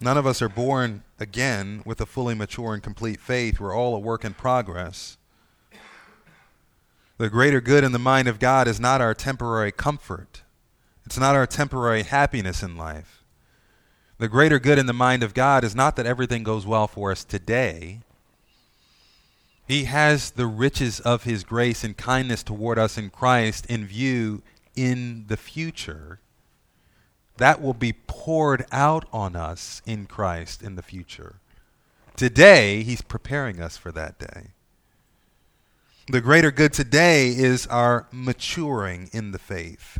[0.00, 3.60] None of us are born again with a fully mature and complete faith.
[3.60, 5.16] We're all a work in progress.
[7.18, 10.42] The greater good in the mind of God is not our temporary comfort,
[11.04, 13.22] it's not our temporary happiness in life.
[14.18, 17.10] The greater good in the mind of God is not that everything goes well for
[17.10, 18.00] us today,
[19.66, 24.42] he has the riches of his grace and kindness toward us in Christ in view
[24.76, 26.20] in the future.
[27.38, 31.36] That will be poured out on us in Christ in the future.
[32.16, 34.48] Today, he's preparing us for that day.
[36.08, 39.98] The greater good today is our maturing in the faith.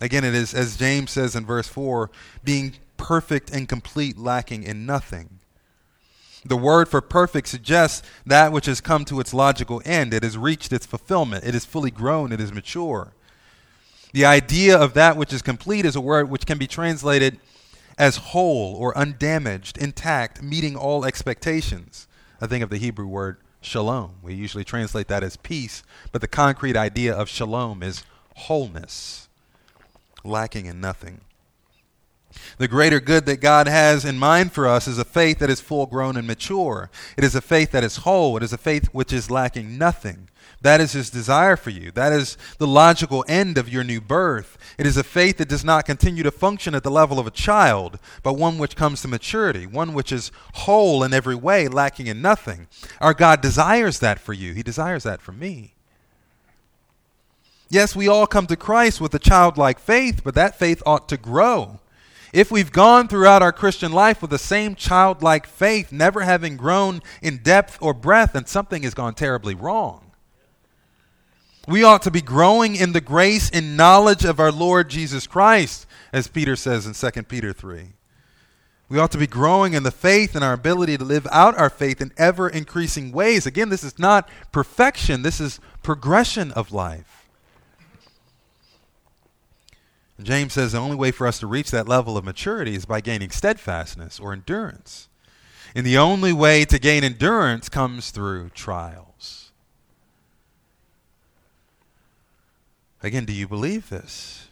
[0.00, 2.10] Again, it is, as James says in verse 4,
[2.42, 5.35] being perfect and complete, lacking in nothing.
[6.46, 10.14] The word for perfect suggests that which has come to its logical end.
[10.14, 11.44] It has reached its fulfillment.
[11.44, 12.32] It is fully grown.
[12.32, 13.12] It is mature.
[14.12, 17.38] The idea of that which is complete is a word which can be translated
[17.98, 22.06] as whole or undamaged, intact, meeting all expectations.
[22.40, 24.14] I think of the Hebrew word shalom.
[24.22, 25.82] We usually translate that as peace,
[26.12, 28.04] but the concrete idea of shalom is
[28.36, 29.28] wholeness,
[30.22, 31.22] lacking in nothing.
[32.58, 35.60] The greater good that God has in mind for us is a faith that is
[35.60, 36.90] full grown and mature.
[37.16, 38.36] It is a faith that is whole.
[38.36, 40.28] It is a faith which is lacking nothing.
[40.62, 41.90] That is his desire for you.
[41.90, 44.56] That is the logical end of your new birth.
[44.78, 47.30] It is a faith that does not continue to function at the level of a
[47.30, 52.06] child, but one which comes to maturity, one which is whole in every way, lacking
[52.06, 52.68] in nothing.
[53.00, 54.54] Our God desires that for you.
[54.54, 55.74] He desires that for me.
[57.68, 61.16] Yes, we all come to Christ with a childlike faith, but that faith ought to
[61.16, 61.80] grow.
[62.36, 67.00] If we've gone throughout our Christian life with the same childlike faith, never having grown
[67.22, 70.10] in depth or breadth, then something has gone terribly wrong.
[71.66, 75.86] We ought to be growing in the grace and knowledge of our Lord Jesus Christ,
[76.12, 77.94] as Peter says in 2 Peter 3.
[78.90, 81.70] We ought to be growing in the faith and our ability to live out our
[81.70, 83.46] faith in ever increasing ways.
[83.46, 87.25] Again, this is not perfection, this is progression of life.
[90.22, 93.00] James says the only way for us to reach that level of maturity is by
[93.00, 95.08] gaining steadfastness or endurance.
[95.74, 99.52] And the only way to gain endurance comes through trials.
[103.02, 104.48] Again, do you believe this?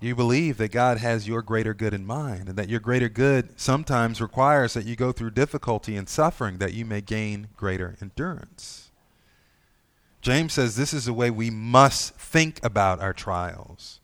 [0.00, 3.58] You believe that God has your greater good in mind, and that your greater good
[3.60, 8.87] sometimes requires that you go through difficulty and suffering that you may gain greater endurance.
[10.20, 14.00] James says this is the way we must think about our trials.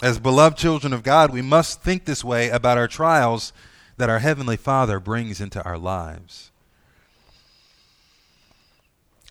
[0.00, 3.52] As beloved children of God, we must think this way about our trials
[3.96, 6.52] that our Heavenly Father brings into our lives.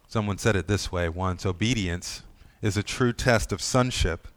[0.07, 2.23] Someone said it this way once obedience
[2.61, 4.27] is a true test of sonship.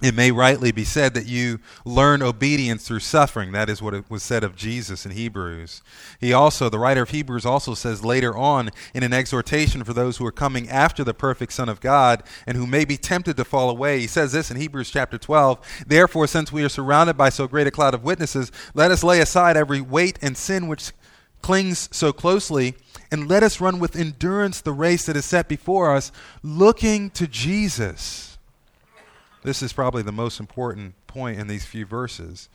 [0.00, 3.50] It may rightly be said that you learn obedience through suffering.
[3.50, 5.82] That is what it was said of Jesus in Hebrews.
[6.20, 10.16] He also, the writer of Hebrews also says later on in an exhortation for those
[10.16, 13.44] who are coming after the perfect Son of God and who may be tempted to
[13.44, 13.98] fall away.
[13.98, 17.66] He says this in Hebrews chapter 12 Therefore, since we are surrounded by so great
[17.66, 20.92] a cloud of witnesses, let us lay aside every weight and sin which
[21.42, 22.74] clings so closely
[23.10, 27.26] and let us run with endurance the race that is set before us, looking to
[27.26, 28.27] Jesus.
[29.48, 32.50] This is probably the most important point in these few verses.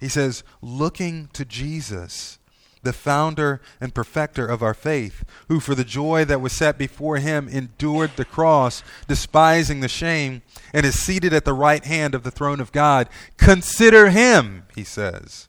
[0.00, 2.38] He says, looking to Jesus,
[2.82, 7.18] the founder and perfecter of our faith, who for the joy that was set before
[7.18, 10.40] him endured the cross, despising the shame,
[10.72, 13.10] and is seated at the right hand of the throne of God.
[13.36, 15.48] Consider him, he says,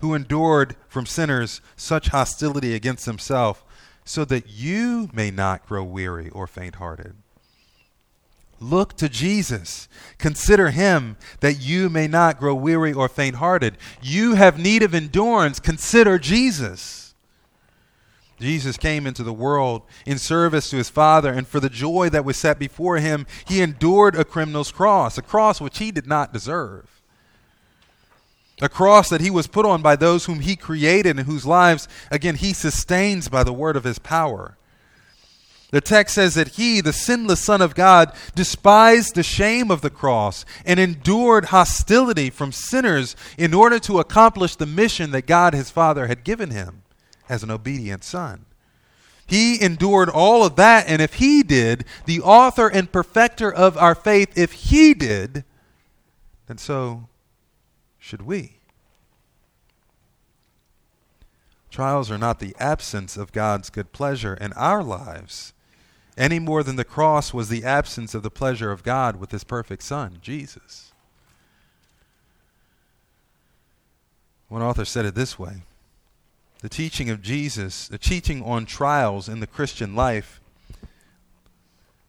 [0.00, 3.64] who endured from sinners such hostility against himself
[4.04, 7.14] so that you may not grow weary or faint hearted.
[8.60, 9.88] Look to Jesus.
[10.18, 13.78] Consider him that you may not grow weary or faint hearted.
[14.02, 15.58] You have need of endurance.
[15.58, 17.14] Consider Jesus.
[18.38, 22.24] Jesus came into the world in service to his Father, and for the joy that
[22.24, 26.32] was set before him, he endured a criminal's cross, a cross which he did not
[26.32, 27.00] deserve
[28.60, 31.88] a cross that he was put on by those whom he created and whose lives,
[32.10, 34.56] again, he sustains by the word of his power.
[35.70, 39.90] The text says that he, the sinless Son of God, despised the shame of the
[39.90, 45.70] cross and endured hostility from sinners in order to accomplish the mission that God his
[45.70, 46.82] Father had given him
[47.28, 48.46] as an obedient son.
[49.26, 53.94] He endured all of that, and if he did, the author and perfecter of our
[53.94, 55.44] faith, if he did,
[56.48, 57.08] then so
[58.00, 58.56] should we?
[61.70, 65.52] Trials are not the absence of God's good pleasure in our lives,
[66.20, 69.42] any more than the cross was the absence of the pleasure of God with his
[69.42, 70.92] perfect Son, Jesus.
[74.48, 75.62] One author said it this way
[76.60, 80.40] The teaching of Jesus, the teaching on trials in the Christian life,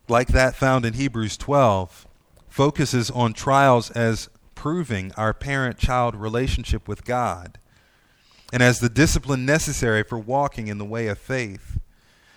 [0.09, 2.05] like that found in Hebrews 12,
[2.49, 7.57] focuses on trials as proving our parent child relationship with God
[8.51, 11.79] and as the discipline necessary for walking in the way of faith.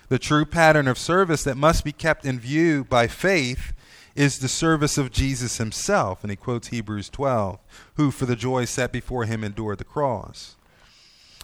[0.08, 3.72] The true pattern of service that must be kept in view by faith
[4.14, 6.22] is the service of Jesus himself.
[6.22, 7.58] And he quotes Hebrews 12,
[7.94, 10.56] who for the joy set before him endured the cross.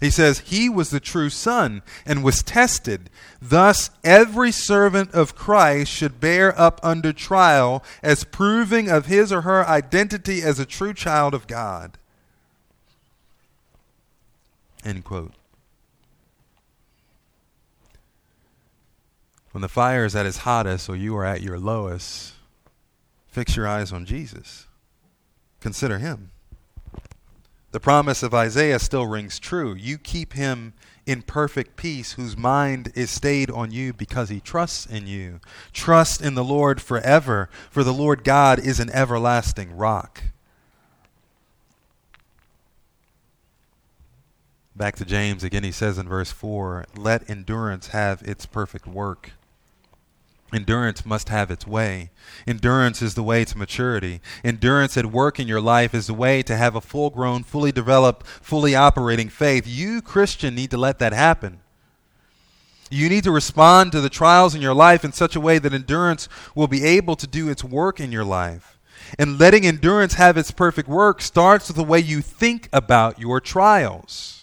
[0.01, 3.11] He says, He was the true Son and was tested.
[3.41, 9.43] Thus, every servant of Christ should bear up under trial as proving of his or
[9.43, 11.99] her identity as a true child of God.
[14.85, 15.35] End quote.
[19.53, 22.35] When the fire is at its hottest or you are at your lowest,
[23.27, 24.67] fix your eyes on Jesus.
[25.61, 26.31] Consider him.
[27.73, 29.75] The promise of Isaiah still rings true.
[29.75, 30.73] You keep him
[31.07, 35.41] in perfect peace, whose mind is stayed on you because he trusts in you.
[35.73, 40.23] Trust in the Lord forever, for the Lord God is an everlasting rock.
[44.75, 49.33] Back to James again, he says in verse 4 Let endurance have its perfect work
[50.53, 52.11] Endurance must have its way.
[52.47, 54.21] Endurance is the way to maturity.
[54.43, 57.71] Endurance at work in your life is the way to have a full grown, fully
[57.71, 59.67] developed, fully operating faith.
[59.67, 61.61] You, Christian, need to let that happen.
[62.91, 65.73] You need to respond to the trials in your life in such a way that
[65.73, 68.79] endurance will be able to do its work in your life.
[69.19, 73.41] And letting endurance have its perfect work starts with the way you think about your
[73.41, 74.39] trials.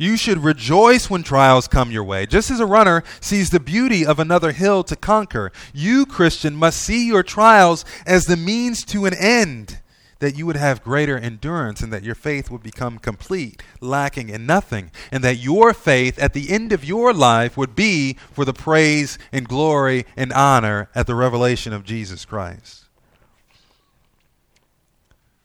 [0.00, 4.06] You should rejoice when trials come your way, just as a runner sees the beauty
[4.06, 5.50] of another hill to conquer.
[5.74, 9.80] You, Christian, must see your trials as the means to an end,
[10.20, 14.46] that you would have greater endurance and that your faith would become complete, lacking in
[14.46, 18.54] nothing, and that your faith at the end of your life would be for the
[18.54, 22.84] praise and glory and honor at the revelation of Jesus Christ.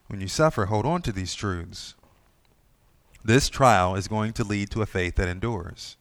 [0.05, 1.95] When you suffer, hold on to these truths.
[3.23, 5.97] This trial is going to lead to a faith that endures.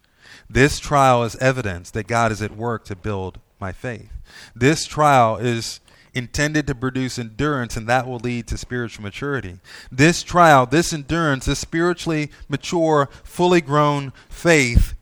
[0.48, 4.10] This trial is evidence that God is at work to build my faith.
[4.54, 5.80] This trial is
[6.14, 9.58] intended to produce endurance, and that will lead to spiritual maturity.
[9.90, 14.94] This trial, this endurance, this spiritually mature, fully grown faith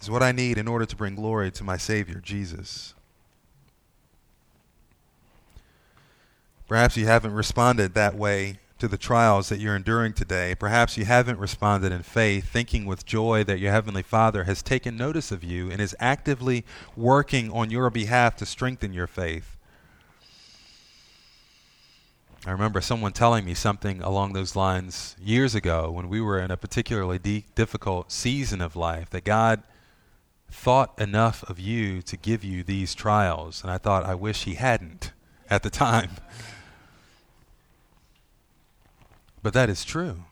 [0.00, 2.94] is what I need in order to bring glory to my Savior, Jesus.
[6.66, 10.56] Perhaps you haven't responded that way to the trials that you're enduring today.
[10.56, 14.96] Perhaps you haven't responded in faith, thinking with joy that your Heavenly Father has taken
[14.96, 16.64] notice of you and is actively
[16.96, 19.56] working on your behalf to strengthen your faith.
[22.44, 26.50] I remember someone telling me something along those lines years ago when we were in
[26.50, 29.62] a particularly de- difficult season of life that God
[30.50, 33.62] thought enough of you to give you these trials.
[33.62, 35.12] And I thought, I wish He hadn't
[35.48, 36.10] at the time.
[39.42, 40.24] But that is true.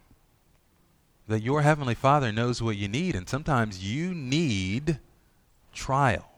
[1.27, 4.99] That your Heavenly Father knows what you need, and sometimes you need
[5.73, 6.31] trial,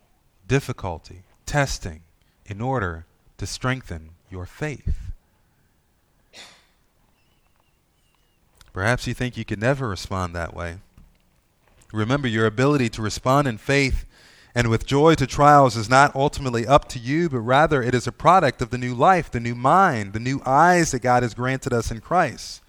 [0.48, 2.02] difficulty, testing
[2.46, 3.06] in order
[3.38, 5.12] to strengthen your faith.
[8.72, 10.78] Perhaps you think you could never respond that way.
[11.92, 14.06] Remember, your ability to respond in faith
[14.54, 18.06] and with joy to trials is not ultimately up to you, but rather it is
[18.06, 21.34] a product of the new life, the new mind, the new eyes that God has
[21.34, 22.61] granted us in Christ.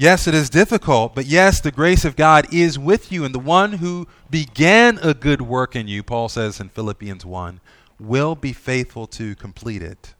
[0.00, 3.22] Yes, it is difficult, but yes, the grace of God is with you.
[3.22, 7.60] And the one who began a good work in you, Paul says in Philippians 1,
[7.98, 10.14] will be faithful to complete it.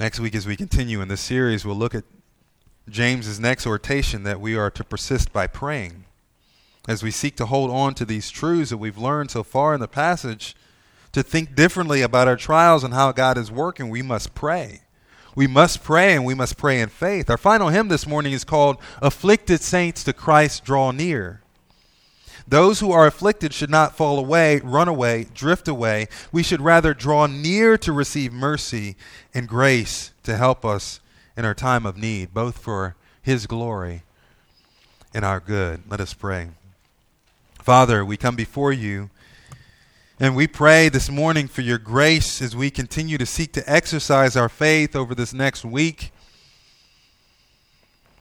[0.00, 2.02] Next week, as we continue in this series, we'll look at
[2.88, 6.04] James's next exhortation that we are to persist by praying.
[6.88, 9.78] As we seek to hold on to these truths that we've learned so far in
[9.78, 10.56] the passage,
[11.12, 14.81] to think differently about our trials and how God is working, we must pray.
[15.34, 17.30] We must pray and we must pray in faith.
[17.30, 21.40] Our final hymn this morning is called Afflicted Saints to Christ Draw Near.
[22.46, 26.08] Those who are afflicted should not fall away, run away, drift away.
[26.32, 28.96] We should rather draw near to receive mercy
[29.32, 31.00] and grace to help us
[31.36, 34.02] in our time of need, both for His glory
[35.14, 35.82] and our good.
[35.88, 36.48] Let us pray.
[37.54, 39.08] Father, we come before you
[40.22, 44.36] and we pray this morning for your grace as we continue to seek to exercise
[44.36, 46.12] our faith over this next week.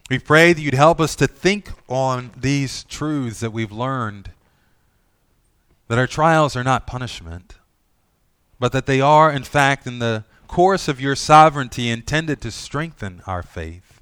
[0.10, 4.32] We pray that you'd help us to think on these truths that we've learned
[5.90, 7.60] that our trials are not punishment,
[8.60, 13.22] but that they are, in fact, in the course of your sovereignty, intended to strengthen
[13.28, 14.02] our faith.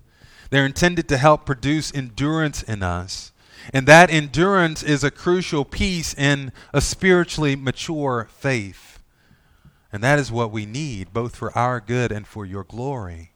[0.52, 3.34] They're intended to help produce endurance in us
[3.74, 9.00] and that endurance is a crucial piece in a spiritually mature faith.
[9.92, 13.32] And that is what we need, both for our good and for your glory.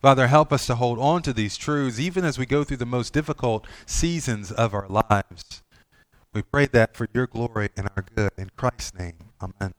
[0.00, 2.86] Father, help us to hold on to these truths even as we go through the
[2.86, 5.62] most difficult seasons of our lives.
[6.34, 8.32] We pray that for your glory and our good.
[8.38, 9.74] In Christ's name, amen.